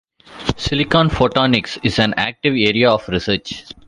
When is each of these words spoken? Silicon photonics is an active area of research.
Silicon 0.57 1.09
photonics 1.11 1.77
is 1.85 1.99
an 1.99 2.15
active 2.17 2.53
area 2.53 2.89
of 2.89 3.07
research. 3.07 3.67